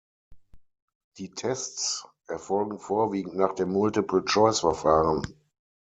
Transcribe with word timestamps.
Die 1.19 1.29
Tests 1.29 2.07
erfolgen 2.27 2.79
vorwiegend 2.79 3.35
nach 3.35 3.53
dem 3.53 3.71
Multiple-Choice-Verfahren. 3.71 5.21